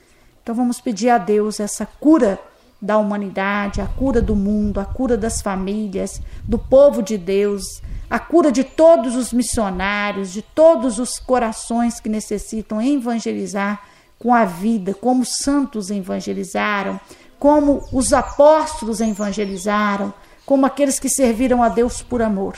Então 0.46 0.54
vamos 0.54 0.80
pedir 0.80 1.10
a 1.10 1.18
Deus 1.18 1.58
essa 1.58 1.84
cura 1.84 2.38
da 2.80 2.98
humanidade, 2.98 3.80
a 3.80 3.86
cura 3.88 4.22
do 4.22 4.36
mundo, 4.36 4.78
a 4.78 4.84
cura 4.84 5.16
das 5.16 5.42
famílias, 5.42 6.22
do 6.44 6.56
povo 6.56 7.02
de 7.02 7.18
Deus, 7.18 7.82
a 8.08 8.20
cura 8.20 8.52
de 8.52 8.62
todos 8.62 9.16
os 9.16 9.32
missionários, 9.32 10.32
de 10.32 10.42
todos 10.42 11.00
os 11.00 11.18
corações 11.18 11.98
que 11.98 12.08
necessitam 12.08 12.80
evangelizar 12.80 13.82
com 14.20 14.32
a 14.32 14.44
vida, 14.44 14.94
como 14.94 15.22
os 15.22 15.30
santos 15.30 15.90
evangelizaram, 15.90 17.00
como 17.40 17.82
os 17.92 18.12
apóstolos 18.12 19.00
evangelizaram, 19.00 20.14
como 20.46 20.64
aqueles 20.64 21.00
que 21.00 21.08
serviram 21.08 21.60
a 21.60 21.68
Deus 21.68 22.02
por 22.02 22.22
amor. 22.22 22.56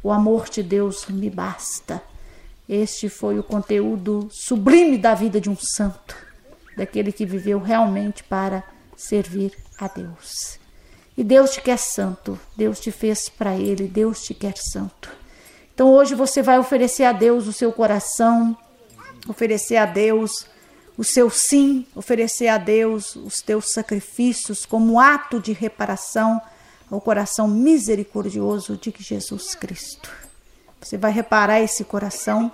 O 0.00 0.12
amor 0.12 0.48
de 0.48 0.62
Deus 0.62 1.06
me 1.08 1.28
basta. 1.28 2.00
Este 2.68 3.08
foi 3.08 3.36
o 3.36 3.42
conteúdo 3.42 4.28
sublime 4.30 4.96
da 4.96 5.12
vida 5.12 5.40
de 5.40 5.50
um 5.50 5.56
santo, 5.56 6.27
daquele 6.78 7.12
que 7.12 7.26
viveu 7.26 7.58
realmente 7.58 8.24
para 8.24 8.64
servir 8.96 9.52
a 9.78 9.88
Deus. 9.88 10.58
E 11.16 11.24
Deus 11.24 11.50
te 11.50 11.60
quer 11.60 11.78
santo, 11.78 12.38
Deus 12.56 12.78
te 12.78 12.90
fez 12.92 13.28
para 13.28 13.56
Ele, 13.56 13.88
Deus 13.88 14.22
te 14.22 14.32
quer 14.32 14.56
santo. 14.56 15.10
Então 15.74 15.92
hoje 15.92 16.14
você 16.14 16.40
vai 16.42 16.58
oferecer 16.58 17.04
a 17.04 17.12
Deus 17.12 17.46
o 17.46 17.52
seu 17.52 17.72
coração, 17.72 18.56
oferecer 19.28 19.76
a 19.76 19.84
Deus 19.84 20.46
o 20.96 21.04
seu 21.04 21.28
sim, 21.30 21.86
oferecer 21.94 22.48
a 22.48 22.58
Deus 22.58 23.14
os 23.14 23.42
teus 23.42 23.72
sacrifícios 23.72 24.64
como 24.64 24.98
ato 24.98 25.40
de 25.40 25.52
reparação 25.52 26.40
ao 26.90 27.00
coração 27.00 27.46
misericordioso 27.46 28.76
de 28.76 28.92
Jesus 28.98 29.54
Cristo. 29.54 30.10
Você 30.80 30.96
vai 30.96 31.12
reparar 31.12 31.60
esse 31.60 31.84
coração 31.84 32.50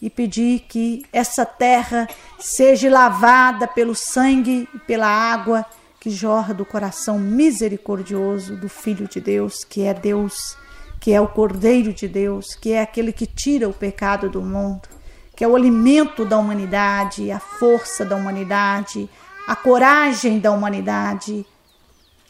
e 0.00 0.10
pedir 0.10 0.60
que 0.68 1.04
essa 1.12 1.44
terra 1.44 2.08
seja 2.38 2.90
lavada 2.90 3.66
pelo 3.66 3.94
sangue 3.94 4.68
e 4.74 4.78
pela 4.80 5.06
água 5.06 5.64
que 5.98 6.10
jorra 6.10 6.54
do 6.54 6.64
coração 6.64 7.18
misericordioso 7.18 8.56
do 8.56 8.68
Filho 8.68 9.08
de 9.08 9.20
Deus, 9.20 9.64
que 9.64 9.82
é 9.82 9.94
Deus, 9.94 10.56
que 11.00 11.12
é 11.12 11.20
o 11.20 11.28
Cordeiro 11.28 11.92
de 11.92 12.06
Deus, 12.06 12.54
que 12.54 12.72
é 12.72 12.82
aquele 12.82 13.12
que 13.12 13.26
tira 13.26 13.68
o 13.68 13.72
pecado 13.72 14.28
do 14.28 14.42
mundo, 14.42 14.88
que 15.34 15.42
é 15.42 15.48
o 15.48 15.56
alimento 15.56 16.24
da 16.24 16.38
humanidade, 16.38 17.30
a 17.30 17.40
força 17.40 18.04
da 18.04 18.16
humanidade, 18.16 19.08
a 19.46 19.56
coragem 19.56 20.38
da 20.38 20.52
humanidade. 20.52 21.44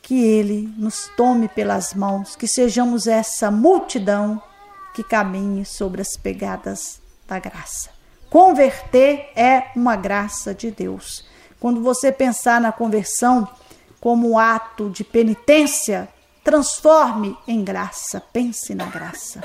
Que 0.01 0.25
Ele 0.25 0.73
nos 0.79 1.11
tome 1.17 1.49
pelas 1.49 1.93
mãos, 1.93 2.37
que 2.37 2.47
sejamos 2.47 3.09
essa 3.09 3.51
multidão 3.51 4.41
que 4.95 5.03
caminhe 5.03 5.65
sobre 5.65 6.01
as 6.01 6.17
pegadas 6.17 7.05
da 7.27 7.39
graça. 7.39 7.91
Converter 8.31 9.31
é 9.35 9.71
uma 9.75 9.97
graça 9.97 10.55
de 10.55 10.71
Deus. 10.71 11.25
Quando 11.59 11.83
você 11.83 12.13
pensar 12.13 12.61
na 12.61 12.73
conversão 12.73 13.49
como 14.01 14.39
ato 14.39 14.91
de 14.91 15.03
penitência, 15.03 16.09
transforme 16.45 17.37
em 17.47 17.65
graça, 17.65 18.21
pense 18.33 18.75
na 18.75 18.87
graça. 18.87 19.43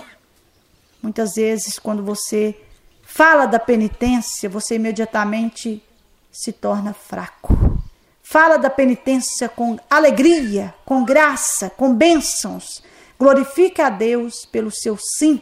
Muitas 1.01 1.33
vezes, 1.33 1.79
quando 1.79 2.03
você 2.03 2.55
fala 3.01 3.45
da 3.45 3.59
penitência, 3.59 4.49
você 4.49 4.75
imediatamente 4.75 5.83
se 6.31 6.51
torna 6.51 6.93
fraco. 6.93 7.81
Fala 8.21 8.57
da 8.57 8.69
penitência 8.69 9.49
com 9.49 9.77
alegria, 9.89 10.73
com 10.85 11.03
graça, 11.03 11.69
com 11.69 11.93
bênçãos. 11.93 12.81
Glorifica 13.19 13.87
a 13.87 13.89
Deus 13.89 14.45
pelo 14.45 14.71
seu 14.71 14.97
sim 14.97 15.41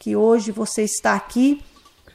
que 0.00 0.16
hoje 0.16 0.50
você 0.50 0.82
está 0.82 1.14
aqui 1.14 1.62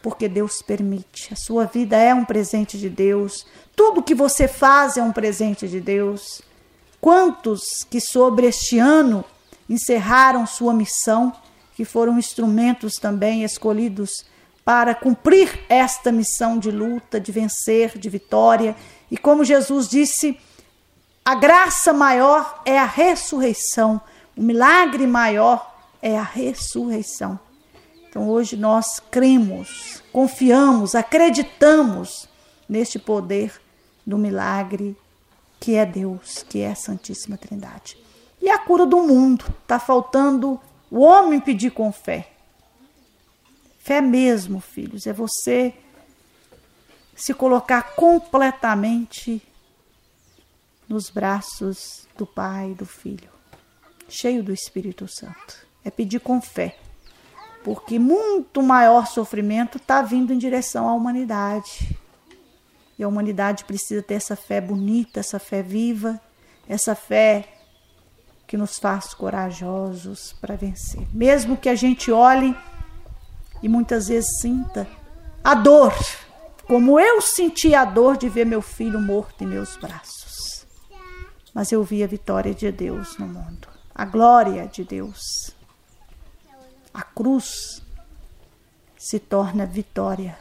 porque 0.01 0.27
Deus 0.27 0.61
permite. 0.61 1.31
A 1.31 1.35
sua 1.35 1.65
vida 1.65 1.95
é 1.95 2.13
um 2.13 2.25
presente 2.25 2.79
de 2.79 2.89
Deus. 2.89 3.45
Tudo 3.75 4.01
que 4.01 4.15
você 4.15 4.47
faz 4.47 4.97
é 4.97 5.03
um 5.03 5.11
presente 5.11 5.67
de 5.67 5.79
Deus. 5.79 6.41
Quantos 6.99 7.83
que 7.87 8.01
sobre 8.01 8.47
este 8.47 8.79
ano 8.79 9.23
encerraram 9.69 10.47
sua 10.47 10.73
missão, 10.73 11.31
que 11.75 11.85
foram 11.85 12.17
instrumentos 12.17 12.95
também 12.95 13.43
escolhidos 13.43 14.25
para 14.63 14.95
cumprir 14.95 15.63
esta 15.69 16.11
missão 16.11 16.57
de 16.57 16.71
luta, 16.71 17.19
de 17.19 17.31
vencer, 17.31 17.99
de 17.99 18.09
vitória. 18.09 18.75
E 19.11 19.17
como 19.17 19.45
Jesus 19.45 19.87
disse, 19.87 20.39
a 21.23 21.35
graça 21.35 21.93
maior 21.93 22.63
é 22.65 22.79
a 22.79 22.85
ressurreição, 22.85 24.01
o 24.35 24.41
milagre 24.41 25.05
maior 25.05 25.75
é 26.01 26.17
a 26.17 26.23
ressurreição. 26.23 27.44
Então 28.15 28.29
hoje 28.29 28.55
nós 28.55 29.01
cremos, 29.11 30.01
confiamos, 30.13 30.95
acreditamos 30.95 32.29
neste 32.69 32.97
poder 32.97 33.61
do 34.07 34.17
milagre 34.17 34.95
que 35.59 35.75
é 35.75 35.85
Deus, 35.85 36.41
que 36.47 36.61
é 36.61 36.71
a 36.71 36.75
Santíssima 36.75 37.37
Trindade. 37.37 37.97
E 38.41 38.49
a 38.49 38.57
cura 38.57 38.85
do 38.85 39.03
mundo. 39.03 39.43
Está 39.61 39.79
faltando 39.79 40.57
o 40.89 41.01
homem 41.01 41.41
pedir 41.41 41.71
com 41.71 41.91
fé. 41.91 42.31
Fé 43.79 43.99
mesmo, 43.99 44.61
filhos, 44.61 45.05
é 45.05 45.11
você 45.11 45.73
se 47.17 47.33
colocar 47.33 47.95
completamente 47.97 49.41
nos 50.87 51.09
braços 51.09 52.07
do 52.17 52.25
Pai 52.25 52.71
e 52.71 52.75
do 52.75 52.85
Filho, 52.85 53.29
cheio 54.07 54.41
do 54.41 54.53
Espírito 54.53 55.05
Santo. 55.05 55.67
É 55.83 55.91
pedir 55.91 56.21
com 56.21 56.39
fé 56.39 56.77
porque 57.65 57.97
muito 57.97 58.61
maior 58.61 59.07
sofrimento 59.07 59.79
está 59.79 59.99
vindo 60.03 60.31
em 60.31 60.37
direção 60.37 60.87
à 60.87 60.93
humanidade. 60.93 61.97
E 62.95 63.03
a 63.03 63.07
humanidade 63.07 63.65
precisa 63.65 64.03
ter 64.03 64.13
essa 64.13 64.35
fé 64.35 64.61
bonita, 64.61 65.19
essa 65.19 65.39
fé 65.39 65.63
viva, 65.63 66.21
essa 66.69 66.93
fé 66.93 67.49
que 68.45 68.55
nos 68.55 68.77
faz 68.77 69.15
corajosos 69.15 70.31
para 70.39 70.55
vencer. 70.55 71.07
Mesmo 71.11 71.57
que 71.57 71.67
a 71.67 71.73
gente 71.73 72.11
olhe 72.11 72.55
e 73.63 73.67
muitas 73.67 74.09
vezes 74.09 74.39
sinta 74.41 74.87
a 75.43 75.55
dor, 75.55 75.91
como 76.67 76.99
eu 76.99 77.19
senti 77.19 77.73
a 77.73 77.83
dor 77.83 78.15
de 78.15 78.29
ver 78.29 78.45
meu 78.45 78.61
filho 78.61 79.01
morto 79.01 79.43
em 79.43 79.47
meus 79.47 79.75
braços. 79.75 80.67
Mas 81.51 81.71
eu 81.71 81.83
vi 81.83 82.03
a 82.03 82.07
vitória 82.07 82.53
de 82.53 82.71
Deus 82.71 83.17
no 83.17 83.25
mundo, 83.25 83.67
a 83.93 84.05
glória 84.05 84.67
de 84.67 84.83
Deus 84.83 85.54
a 86.95 87.03
cruz 87.03 87.83
se 88.97 89.19
torna 89.19 89.65
vitória. 89.65 90.39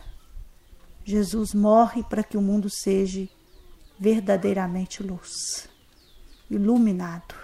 Jesus 1.04 1.52
morre 1.52 2.04
para 2.04 2.22
que 2.22 2.36
o 2.36 2.40
mundo 2.40 2.70
seja 2.70 3.28
verdadeiramente 3.98 5.02
luz, 5.02 5.68
iluminado. 6.48 7.34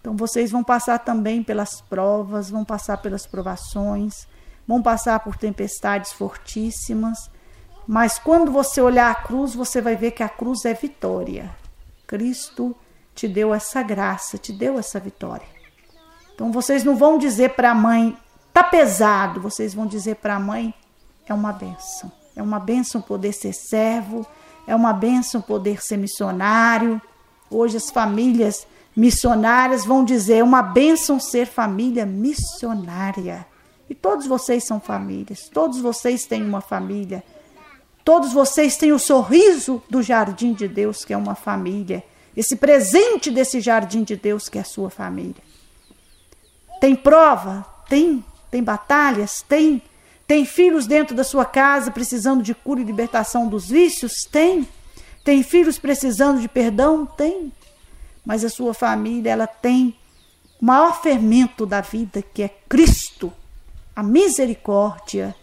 Então 0.00 0.16
vocês 0.16 0.50
vão 0.50 0.64
passar 0.64 0.98
também 0.98 1.40
pelas 1.40 1.80
provas, 1.80 2.50
vão 2.50 2.64
passar 2.64 2.96
pelas 2.96 3.26
provações, 3.26 4.26
vão 4.66 4.82
passar 4.82 5.20
por 5.20 5.36
tempestades 5.36 6.12
fortíssimas, 6.12 7.30
mas 7.86 8.18
quando 8.18 8.50
você 8.50 8.80
olhar 8.80 9.08
a 9.08 9.14
cruz, 9.14 9.54
você 9.54 9.80
vai 9.80 9.94
ver 9.94 10.10
que 10.10 10.22
a 10.24 10.28
cruz 10.28 10.64
é 10.64 10.74
vitória. 10.74 11.54
Cristo 12.08 12.74
te 13.14 13.28
deu 13.28 13.54
essa 13.54 13.84
graça, 13.84 14.36
te 14.36 14.52
deu 14.52 14.80
essa 14.80 14.98
vitória. 14.98 15.53
Então 16.34 16.50
vocês 16.50 16.82
não 16.84 16.96
vão 16.96 17.16
dizer 17.16 17.50
para 17.50 17.70
a 17.70 17.74
mãe, 17.74 18.16
tá 18.52 18.62
pesado, 18.62 19.40
vocês 19.40 19.72
vão 19.72 19.86
dizer 19.86 20.16
para 20.16 20.36
a 20.36 20.40
mãe, 20.40 20.74
é 21.26 21.32
uma 21.32 21.52
benção. 21.52 22.10
É 22.36 22.42
uma 22.42 22.58
benção 22.58 23.00
poder 23.00 23.32
ser 23.32 23.52
servo, 23.52 24.26
é 24.66 24.74
uma 24.74 24.92
benção 24.92 25.40
poder 25.40 25.82
ser 25.82 25.96
missionário. 25.96 27.00
Hoje 27.50 27.76
as 27.76 27.90
famílias 27.90 28.66
missionárias 28.96 29.84
vão 29.84 30.04
dizer, 30.04 30.38
é 30.38 30.44
uma 30.44 30.62
benção 30.62 31.20
ser 31.20 31.46
família 31.46 32.04
missionária. 32.04 33.46
E 33.88 33.94
todos 33.94 34.26
vocês 34.26 34.64
são 34.64 34.80
famílias, 34.80 35.48
todos 35.52 35.80
vocês 35.80 36.24
têm 36.24 36.44
uma 36.44 36.60
família. 36.60 37.22
Todos 38.04 38.32
vocês 38.32 38.76
têm 38.76 38.92
o 38.92 38.98
sorriso 38.98 39.82
do 39.88 40.02
jardim 40.02 40.52
de 40.52 40.68
Deus, 40.68 41.04
que 41.04 41.14
é 41.14 41.16
uma 41.16 41.34
família. 41.34 42.04
Esse 42.36 42.56
presente 42.56 43.30
desse 43.30 43.60
jardim 43.60 44.02
de 44.02 44.14
Deus, 44.14 44.48
que 44.48 44.58
é 44.58 44.60
a 44.60 44.64
sua 44.64 44.90
família. 44.90 45.42
Tem 46.84 46.94
prova? 46.94 47.64
Tem. 47.88 48.22
Tem 48.50 48.62
batalhas? 48.62 49.40
Tem. 49.40 49.80
Tem 50.26 50.44
filhos 50.44 50.86
dentro 50.86 51.16
da 51.16 51.24
sua 51.24 51.46
casa 51.46 51.90
precisando 51.90 52.42
de 52.42 52.54
cura 52.54 52.78
e 52.78 52.84
libertação 52.84 53.48
dos 53.48 53.70
vícios? 53.70 54.12
Tem. 54.30 54.68
Tem 55.24 55.42
filhos 55.42 55.78
precisando 55.78 56.42
de 56.42 56.46
perdão? 56.46 57.06
Tem. 57.06 57.50
Mas 58.22 58.44
a 58.44 58.50
sua 58.50 58.74
família, 58.74 59.30
ela 59.30 59.46
tem 59.46 59.96
o 60.60 60.66
maior 60.66 61.00
fermento 61.00 61.64
da 61.64 61.80
vida, 61.80 62.20
que 62.20 62.42
é 62.42 62.50
Cristo, 62.68 63.32
a 63.96 64.02
misericórdia. 64.02 65.34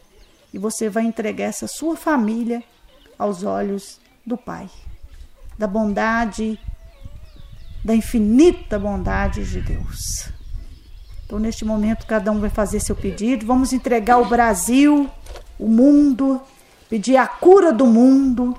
E 0.53 0.59
você 0.59 0.89
vai 0.89 1.05
entregar 1.05 1.45
essa 1.45 1.65
sua 1.65 1.95
família 1.95 2.63
aos 3.17 3.41
olhos 3.41 3.99
do 4.23 4.37
Pai, 4.37 4.69
da 5.57 5.65
bondade, 5.65 6.59
da 7.83 7.95
infinita 7.95 8.77
bondade 8.77 9.43
de 9.43 9.59
Deus. 9.59 10.39
Então, 11.31 11.39
neste 11.39 11.63
momento, 11.63 12.05
cada 12.05 12.29
um 12.29 12.41
vai 12.41 12.49
fazer 12.49 12.81
seu 12.81 12.93
pedido. 12.93 13.45
Vamos 13.45 13.71
entregar 13.71 14.17
o 14.17 14.25
Brasil, 14.25 15.09
o 15.57 15.65
mundo, 15.65 16.41
pedir 16.89 17.15
a 17.15 17.25
cura 17.25 17.71
do 17.71 17.85
mundo. 17.85 18.53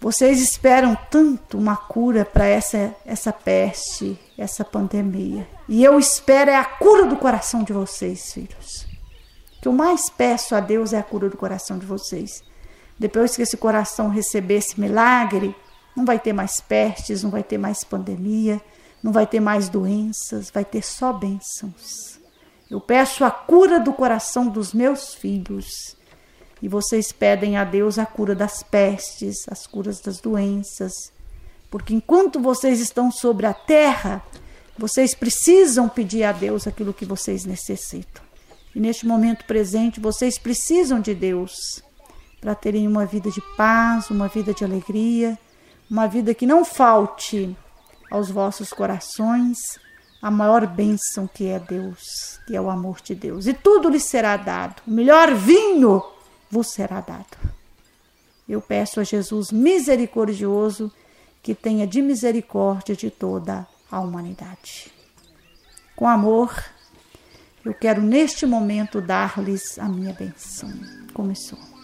Vocês 0.00 0.40
esperam 0.40 0.96
tanto 1.10 1.58
uma 1.58 1.76
cura 1.76 2.24
para 2.24 2.46
essa, 2.46 2.94
essa 3.04 3.32
peste, 3.32 4.16
essa 4.38 4.64
pandemia. 4.64 5.48
E 5.68 5.82
eu 5.82 5.98
espero 5.98 6.52
é 6.52 6.56
a 6.56 6.64
cura 6.64 7.06
do 7.06 7.16
coração 7.16 7.64
de 7.64 7.72
vocês, 7.72 8.32
filhos. 8.32 8.86
O 9.58 9.62
que 9.62 9.66
eu 9.66 9.72
mais 9.72 10.08
peço 10.08 10.54
a 10.54 10.60
Deus 10.60 10.92
é 10.92 11.00
a 11.00 11.02
cura 11.02 11.28
do 11.28 11.36
coração 11.36 11.78
de 11.78 11.84
vocês. 11.84 12.44
Depois 12.96 13.34
que 13.34 13.42
esse 13.42 13.56
coração 13.56 14.08
receber 14.08 14.58
esse 14.58 14.80
milagre, 14.80 15.52
não 15.96 16.04
vai 16.04 16.20
ter 16.20 16.32
mais 16.32 16.60
pestes, 16.60 17.24
não 17.24 17.30
vai 17.30 17.42
ter 17.42 17.58
mais 17.58 17.82
pandemia 17.82 18.62
não 19.02 19.12
vai 19.12 19.26
ter 19.26 19.40
mais 19.40 19.68
doenças, 19.68 20.50
vai 20.50 20.64
ter 20.64 20.82
só 20.82 21.12
bênçãos. 21.12 22.18
Eu 22.70 22.80
peço 22.80 23.24
a 23.24 23.30
cura 23.30 23.78
do 23.78 23.92
coração 23.92 24.48
dos 24.48 24.72
meus 24.72 25.14
filhos. 25.14 25.96
E 26.60 26.68
vocês 26.68 27.12
pedem 27.12 27.56
a 27.56 27.64
Deus 27.64 27.98
a 27.98 28.06
cura 28.06 28.34
das 28.34 28.62
pestes, 28.62 29.46
as 29.48 29.66
curas 29.66 30.00
das 30.00 30.20
doenças. 30.20 30.92
Porque 31.70 31.94
enquanto 31.94 32.40
vocês 32.40 32.80
estão 32.80 33.10
sobre 33.10 33.46
a 33.46 33.54
terra, 33.54 34.22
vocês 34.76 35.14
precisam 35.14 35.88
pedir 35.88 36.24
a 36.24 36.32
Deus 36.32 36.66
aquilo 36.66 36.94
que 36.94 37.04
vocês 37.04 37.44
necessitam. 37.44 38.24
E 38.74 38.80
neste 38.80 39.06
momento 39.06 39.44
presente, 39.44 40.00
vocês 40.00 40.38
precisam 40.38 41.00
de 41.00 41.14
Deus 41.14 41.82
para 42.40 42.54
terem 42.54 42.86
uma 42.86 43.06
vida 43.06 43.30
de 43.30 43.40
paz, 43.56 44.10
uma 44.10 44.28
vida 44.28 44.52
de 44.52 44.64
alegria, 44.64 45.38
uma 45.90 46.06
vida 46.06 46.34
que 46.34 46.46
não 46.46 46.64
falte 46.64 47.56
aos 48.10 48.30
vossos 48.30 48.72
corações 48.72 49.58
a 50.20 50.30
maior 50.30 50.66
bênção 50.66 51.28
que 51.28 51.46
é 51.46 51.58
Deus, 51.58 52.40
que 52.46 52.56
é 52.56 52.60
o 52.60 52.70
amor 52.70 53.00
de 53.00 53.14
Deus. 53.14 53.46
E 53.46 53.54
tudo 53.54 53.88
lhe 53.88 54.00
será 54.00 54.36
dado. 54.36 54.82
O 54.86 54.90
melhor 54.90 55.34
vinho 55.34 56.02
vos 56.50 56.68
será 56.68 57.00
dado. 57.00 57.36
Eu 58.48 58.60
peço 58.60 59.00
a 59.00 59.04
Jesus 59.04 59.50
misericordioso 59.50 60.92
que 61.42 61.54
tenha 61.54 61.86
de 61.86 62.00
misericórdia 62.00 62.96
de 62.96 63.10
toda 63.10 63.66
a 63.90 64.00
humanidade. 64.00 64.92
Com 65.94 66.08
amor, 66.08 66.52
eu 67.64 67.74
quero 67.74 68.02
neste 68.02 68.46
momento 68.46 69.00
dar-lhes 69.00 69.78
a 69.78 69.88
minha 69.88 70.12
bênção. 70.12 70.72
Começou. 71.12 71.75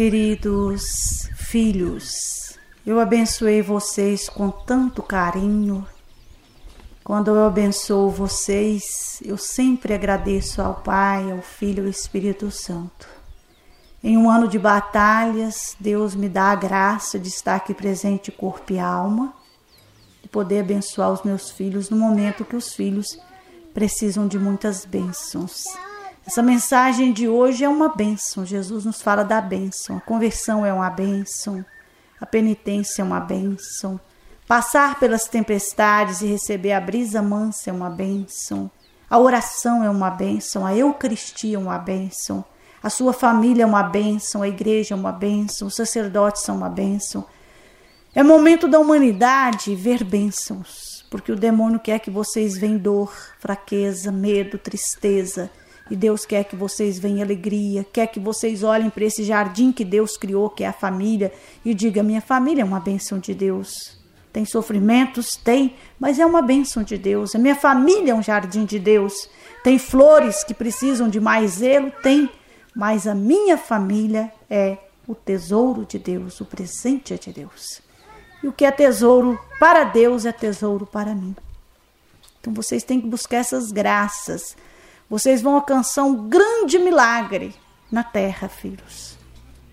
Queridos 0.00 1.28
filhos, 1.36 2.58
eu 2.86 2.98
abençoei 2.98 3.60
vocês 3.60 4.30
com 4.30 4.50
tanto 4.50 5.02
carinho. 5.02 5.86
Quando 7.04 7.28
eu 7.32 7.44
abençoo 7.44 8.08
vocês, 8.08 9.20
eu 9.22 9.36
sempre 9.36 9.92
agradeço 9.92 10.62
ao 10.62 10.76
Pai, 10.76 11.30
ao 11.30 11.42
Filho 11.42 11.82
e 11.82 11.84
ao 11.84 11.90
Espírito 11.90 12.50
Santo. 12.50 13.06
Em 14.02 14.16
um 14.16 14.30
ano 14.30 14.48
de 14.48 14.58
batalhas, 14.58 15.76
Deus 15.78 16.14
me 16.14 16.30
dá 16.30 16.44
a 16.44 16.56
graça 16.56 17.18
de 17.18 17.28
estar 17.28 17.56
aqui 17.56 17.74
presente, 17.74 18.32
corpo 18.32 18.72
e 18.72 18.78
alma, 18.78 19.34
de 20.22 20.30
poder 20.30 20.60
abençoar 20.60 21.12
os 21.12 21.22
meus 21.24 21.50
filhos 21.50 21.90
no 21.90 21.98
momento 21.98 22.46
que 22.46 22.56
os 22.56 22.72
filhos 22.72 23.20
precisam 23.74 24.26
de 24.26 24.38
muitas 24.38 24.86
bênçãos. 24.86 25.64
Essa 26.26 26.42
mensagem 26.42 27.12
de 27.12 27.28
hoje 27.28 27.64
é 27.64 27.68
uma 27.68 27.88
bênção. 27.88 28.44
Jesus 28.44 28.84
nos 28.84 29.00
fala 29.00 29.24
da 29.24 29.40
bênção. 29.40 29.96
A 29.96 30.00
conversão 30.00 30.64
é 30.64 30.72
uma 30.72 30.90
bênção. 30.90 31.64
A 32.20 32.26
penitência 32.26 33.02
é 33.02 33.04
uma 33.04 33.20
bênção. 33.20 33.98
Passar 34.46 35.00
pelas 35.00 35.24
tempestades 35.24 36.20
e 36.20 36.26
receber 36.26 36.72
a 36.72 36.80
brisa 36.80 37.22
mansa 37.22 37.70
é 37.70 37.72
uma 37.72 37.88
bênção. 37.88 38.70
A 39.08 39.18
oração 39.18 39.82
é 39.82 39.88
uma 39.88 40.10
bênção. 40.10 40.66
A 40.66 40.74
Eucaristia 40.74 41.56
é 41.56 41.58
uma 41.58 41.78
bênção. 41.78 42.44
A 42.82 42.90
sua 42.90 43.12
família 43.12 43.62
é 43.62 43.66
uma 43.66 43.82
bênção. 43.82 44.42
A 44.42 44.48
igreja 44.48 44.94
é 44.94 44.96
uma 44.96 45.12
bênção. 45.12 45.68
Os 45.68 45.74
sacerdotes 45.74 46.42
são 46.42 46.56
uma 46.56 46.68
bênção. 46.68 47.24
É 48.14 48.22
momento 48.22 48.68
da 48.68 48.78
humanidade 48.78 49.74
ver 49.74 50.04
bênçãos. 50.04 51.04
Porque 51.10 51.32
o 51.32 51.36
demônio 51.36 51.80
quer 51.80 51.98
que 51.98 52.10
vocês 52.10 52.56
venham 52.56 52.78
dor, 52.78 53.12
fraqueza, 53.40 54.12
medo, 54.12 54.58
tristeza 54.58 55.50
e 55.90 55.96
Deus 55.96 56.24
quer 56.24 56.44
que 56.44 56.54
vocês 56.54 56.98
venham 56.98 57.22
alegria, 57.22 57.84
quer 57.92 58.06
que 58.06 58.20
vocês 58.20 58.62
olhem 58.62 58.88
para 58.88 59.04
esse 59.04 59.24
jardim 59.24 59.72
que 59.72 59.84
Deus 59.84 60.16
criou, 60.16 60.48
que 60.48 60.62
é 60.62 60.68
a 60.68 60.72
família, 60.72 61.32
e 61.64 61.74
diga: 61.74 62.02
minha 62.02 62.20
família 62.20 62.62
é 62.62 62.64
uma 62.64 62.78
bênção 62.78 63.18
de 63.18 63.34
Deus. 63.34 63.98
Tem 64.32 64.44
sofrimentos? 64.44 65.34
Tem, 65.34 65.74
mas 65.98 66.20
é 66.20 66.24
uma 66.24 66.40
bênção 66.40 66.84
de 66.84 66.96
Deus. 66.96 67.34
A 67.34 67.38
minha 67.38 67.56
família 67.56 68.12
é 68.12 68.14
um 68.14 68.22
jardim 68.22 68.64
de 68.64 68.78
Deus. 68.78 69.28
Tem 69.64 69.76
flores 69.76 70.44
que 70.44 70.54
precisam 70.54 71.08
de 71.08 71.18
mais 71.18 71.52
zelo? 71.54 71.90
Tem, 72.02 72.30
mas 72.72 73.08
a 73.08 73.14
minha 73.14 73.58
família 73.58 74.32
é 74.48 74.78
o 75.08 75.14
tesouro 75.16 75.84
de 75.84 75.98
Deus, 75.98 76.40
o 76.40 76.44
presente 76.44 77.12
é 77.12 77.16
de 77.16 77.32
Deus. 77.32 77.82
E 78.40 78.46
o 78.46 78.52
que 78.52 78.64
é 78.64 78.70
tesouro 78.70 79.38
para 79.58 79.82
Deus 79.82 80.24
é 80.24 80.30
tesouro 80.30 80.86
para 80.86 81.12
mim. 81.12 81.34
Então 82.40 82.54
vocês 82.54 82.84
têm 82.84 83.00
que 83.00 83.08
buscar 83.08 83.38
essas 83.38 83.72
graças 83.72 84.56
vocês 85.10 85.42
vão 85.42 85.56
alcançar 85.56 86.04
um 86.04 86.28
grande 86.28 86.78
milagre 86.78 87.52
na 87.90 88.04
terra, 88.04 88.48
filhos. 88.48 89.18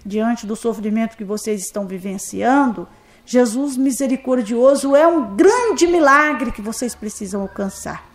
Diante 0.04 0.48
do 0.48 0.56
sofrimento 0.56 1.16
que 1.16 1.24
vocês 1.24 1.62
estão 1.62 1.86
vivenciando, 1.86 2.88
Jesus 3.24 3.78
misericordioso 3.78 4.96
é 4.96 5.06
um 5.06 5.36
grande 5.36 5.86
milagre 5.86 6.52
que 6.52 6.62
vocês 6.62 6.96
precisam 6.96 7.44
alcançar. 7.44 8.10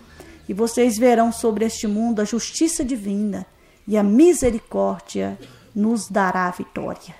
E 0.48 0.52
vocês 0.52 0.98
verão 0.98 1.30
sobre 1.30 1.64
este 1.64 1.87
mundo 1.87 2.20
a 2.20 2.24
justiça 2.24 2.85
divina 2.85 3.46
e 3.87 3.96
a 3.96 4.02
misericórdia 4.02 5.38
nos 5.72 6.08
dará 6.08 6.46
a 6.46 6.50
vitória. 6.50 7.14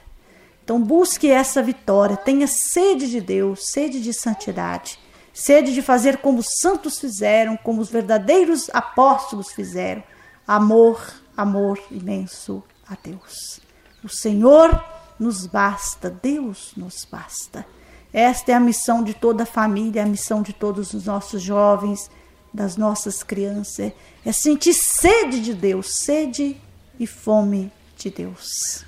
Então 0.65 0.83
busque 0.83 1.31
essa 1.31 1.63
vitória, 1.63 2.17
tenha 2.17 2.49
sede 2.49 3.09
de 3.09 3.21
Deus, 3.21 3.71
sede 3.71 4.01
de 4.01 4.13
santidade 4.13 4.99
sede 5.33 5.73
de 5.73 5.83
fazer 5.83 6.19
como 6.19 6.41
os 6.41 6.47
santos 6.61 6.99
fizeram, 6.99 7.57
como 7.57 7.81
os 7.81 7.91
verdadeiros 7.91 8.69
apóstolos 8.73 9.53
fizeram. 9.53 10.03
Amor, 10.47 11.01
amor 11.37 11.79
imenso 11.91 12.63
a 12.89 12.97
Deus. 13.03 13.61
O 14.05 14.09
Senhor 14.09 14.83
nos 15.19 15.47
basta, 15.47 16.11
Deus 16.11 16.73
nos 16.77 17.07
basta. 17.11 17.65
Esta 18.13 18.53
é 18.53 18.55
a 18.55 18.61
missão 18.61 19.03
de 19.03 19.15
toda 19.15 19.45
a 19.45 19.47
família, 19.47 20.03
a 20.03 20.07
missão 20.07 20.43
de 20.43 20.53
todos 20.53 20.93
os 20.93 21.07
nossos 21.07 21.41
jovens, 21.41 22.11
das 22.53 22.77
nossas 22.77 23.23
crianças. 23.23 23.93
É 24.25 24.33
sentir 24.33 24.75
sede 24.75 25.41
de 25.41 25.55
Deus, 25.55 25.95
sede 26.01 26.61
e 26.99 27.07
fome 27.07 27.73
de 27.97 28.11
Deus. 28.11 28.85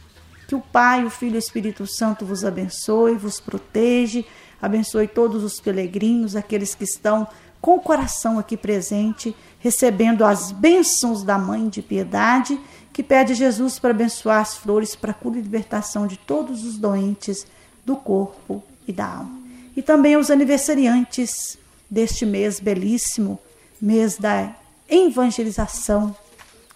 Que 0.47 0.55
o 0.55 0.61
Pai, 0.61 1.05
o 1.05 1.11
Filho 1.11 1.35
e 1.35 1.37
o 1.37 1.39
Espírito 1.39 1.87
Santo 1.87 2.27
vos 2.27 2.45
abençoe, 2.45 3.15
vos 3.15 3.41
proteja 3.41 4.23
Abençoe 4.65 5.07
todos 5.07 5.45
os 5.45 5.61
peregrinos, 5.61 6.35
aqueles 6.35 6.75
que 6.75 6.85
estão 6.85 7.29
com 7.61 7.77
o 7.77 7.81
coração 7.81 8.39
aqui 8.39 8.57
presente, 8.57 9.37
recebendo 9.59 10.25
as 10.25 10.53
bênçãos 10.53 11.23
da 11.23 11.37
Mãe 11.37 11.69
de 11.69 11.83
Piedade, 11.83 12.59
que 12.91 13.03
pede 13.03 13.35
Jesus 13.35 13.79
para 13.79 13.91
abençoar 13.91 14.41
as 14.41 14.57
flores 14.57 14.97
para 14.97 15.11
a 15.11 15.15
cura 15.15 15.39
e 15.39 15.43
libertação 15.43 16.07
de 16.07 16.17
todos 16.17 16.65
os 16.65 16.79
doentes 16.79 17.47
do 17.85 17.95
corpo 17.95 18.63
e 18.89 18.93
da 18.93 19.05
alma. 19.05 19.39
E 19.77 19.83
também 19.83 20.17
os 20.17 20.31
aniversariantes 20.31 21.59
deste 21.91 22.25
mês 22.25 22.59
belíssimo, 22.59 23.39
mês 23.79 24.17
da 24.17 24.51
evangelização, 24.89 26.17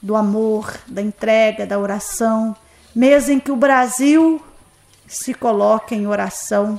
do 0.02 0.14
amor, 0.14 0.78
da 0.86 1.00
entrega, 1.00 1.66
da 1.66 1.78
oração, 1.78 2.54
mês 2.94 3.30
em 3.30 3.40
que 3.40 3.50
o 3.50 3.56
Brasil 3.56 4.42
se 5.06 5.32
coloca 5.32 5.94
em 5.94 6.06
oração 6.06 6.78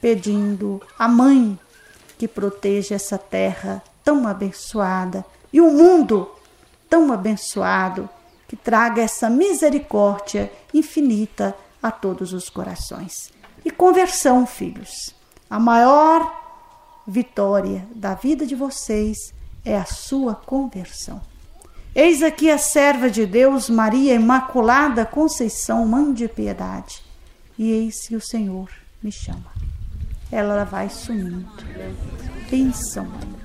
pedindo 0.00 0.80
a 0.98 1.06
Mãe 1.06 1.58
que 2.18 2.28
proteja 2.28 2.94
essa 2.94 3.16
terra 3.16 3.82
tão 4.04 4.26
abençoada 4.26 5.24
e 5.52 5.60
o 5.60 5.70
mundo 5.70 6.30
tão 6.88 7.12
abençoado, 7.12 8.08
que 8.48 8.56
traga 8.56 9.00
essa 9.00 9.30
misericórdia 9.30 10.52
infinita 10.74 11.54
a 11.80 11.90
todos 11.90 12.32
os 12.32 12.48
corações. 12.48 13.32
E 13.64 13.70
conversão, 13.70 14.44
filhos. 14.44 15.14
A 15.48 15.60
maior 15.60 16.40
vitória 17.06 17.86
da 17.94 18.14
vida 18.14 18.44
de 18.44 18.56
vocês 18.56 19.32
é 19.64 19.76
a 19.76 19.84
sua 19.84 20.34
conversão. 20.34 21.20
Eis 21.94 22.22
aqui 22.22 22.50
a 22.50 22.58
serva 22.58 23.10
de 23.10 23.26
Deus, 23.26 23.68
Maria 23.68 24.14
Imaculada 24.14 25.06
Conceição, 25.06 25.86
Mãe 25.86 26.12
de 26.12 26.28
Piedade. 26.28 27.02
E 27.58 27.70
eis 27.70 28.08
que 28.08 28.16
o 28.16 28.20
Senhor 28.20 28.68
me 29.02 29.12
chama 29.12 29.59
ela 30.30 30.64
vai 30.64 30.88
sumindo. 30.88 31.46
Bênção, 32.50 33.06